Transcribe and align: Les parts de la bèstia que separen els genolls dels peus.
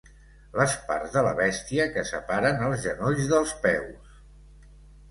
Les 0.61 0.71
parts 0.87 1.13
de 1.17 1.23
la 1.27 1.35
bèstia 1.41 1.87
que 1.99 2.07
separen 2.13 2.67
els 2.71 2.83
genolls 2.87 3.31
dels 3.35 3.57
peus. 3.69 4.21